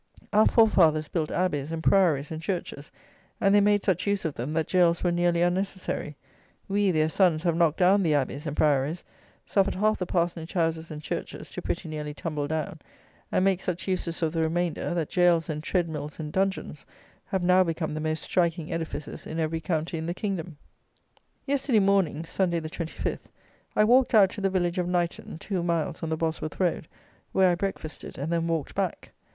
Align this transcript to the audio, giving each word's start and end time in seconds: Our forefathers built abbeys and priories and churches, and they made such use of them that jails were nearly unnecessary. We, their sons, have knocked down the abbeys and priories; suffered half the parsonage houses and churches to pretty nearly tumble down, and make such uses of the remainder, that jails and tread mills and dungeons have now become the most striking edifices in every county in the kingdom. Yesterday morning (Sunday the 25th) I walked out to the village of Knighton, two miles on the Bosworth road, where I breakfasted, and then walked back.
Our 0.33 0.47
forefathers 0.47 1.07
built 1.07 1.29
abbeys 1.29 1.71
and 1.71 1.83
priories 1.83 2.31
and 2.31 2.41
churches, 2.41 2.91
and 3.39 3.53
they 3.53 3.61
made 3.61 3.83
such 3.83 4.07
use 4.07 4.25
of 4.25 4.33
them 4.33 4.51
that 4.53 4.65
jails 4.67 5.03
were 5.03 5.11
nearly 5.11 5.43
unnecessary. 5.43 6.15
We, 6.67 6.89
their 6.89 7.07
sons, 7.07 7.43
have 7.43 7.55
knocked 7.55 7.77
down 7.77 8.01
the 8.01 8.15
abbeys 8.15 8.47
and 8.47 8.57
priories; 8.57 9.03
suffered 9.45 9.75
half 9.75 9.99
the 9.99 10.07
parsonage 10.07 10.53
houses 10.53 10.89
and 10.89 11.03
churches 11.03 11.51
to 11.51 11.61
pretty 11.61 11.87
nearly 11.87 12.15
tumble 12.15 12.47
down, 12.47 12.79
and 13.31 13.45
make 13.45 13.61
such 13.61 13.87
uses 13.87 14.23
of 14.23 14.33
the 14.33 14.41
remainder, 14.41 14.95
that 14.95 15.11
jails 15.11 15.49
and 15.51 15.61
tread 15.61 15.87
mills 15.87 16.19
and 16.19 16.33
dungeons 16.33 16.83
have 17.25 17.43
now 17.43 17.63
become 17.63 17.93
the 17.93 17.99
most 17.99 18.23
striking 18.23 18.73
edifices 18.73 19.27
in 19.27 19.39
every 19.39 19.61
county 19.61 19.99
in 19.99 20.07
the 20.07 20.15
kingdom. 20.15 20.57
Yesterday 21.45 21.77
morning 21.77 22.25
(Sunday 22.25 22.59
the 22.59 22.71
25th) 22.71 23.25
I 23.75 23.83
walked 23.83 24.15
out 24.15 24.31
to 24.31 24.41
the 24.41 24.49
village 24.49 24.79
of 24.79 24.87
Knighton, 24.87 25.37
two 25.37 25.61
miles 25.61 26.01
on 26.01 26.09
the 26.09 26.17
Bosworth 26.17 26.59
road, 26.59 26.87
where 27.33 27.51
I 27.51 27.53
breakfasted, 27.53 28.17
and 28.17 28.33
then 28.33 28.47
walked 28.47 28.73
back. 28.73 29.11